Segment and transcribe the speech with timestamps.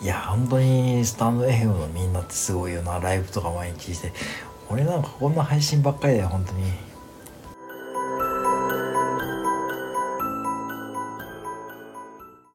[0.00, 3.00] いや本当にスタンド FM のみんなってすごいよな。
[3.00, 4.12] ライブとか毎日して。
[4.70, 6.87] 俺なんかこんな配信ばっかりだよ本当に。